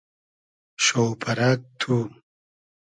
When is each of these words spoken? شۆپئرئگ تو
شۆپئرئگ 0.83 1.59
تو 1.79 1.95